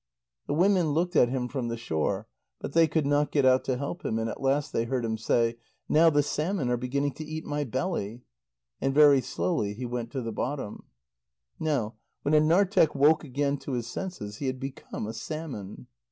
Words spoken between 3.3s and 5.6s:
get out to help him, and at last they heard him say: